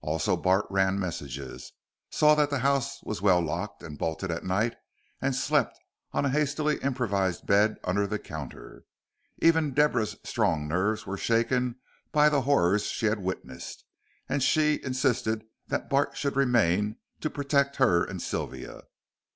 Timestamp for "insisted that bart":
14.82-16.16